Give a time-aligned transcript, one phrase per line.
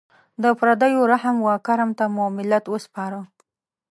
[0.43, 3.19] د پردیو رحم و کرم ته مو ملت وسپاره.